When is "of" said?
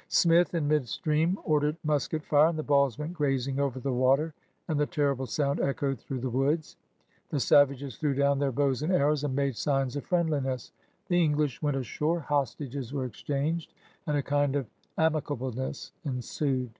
9.94-10.06, 14.56-14.70